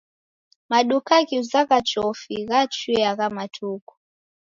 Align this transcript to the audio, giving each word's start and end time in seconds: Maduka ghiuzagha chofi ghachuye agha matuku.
Maduka 0.71 1.13
ghiuzagha 1.27 1.77
chofi 1.89 2.35
ghachuye 2.49 3.01
agha 3.11 3.27
matuku. 3.35 3.93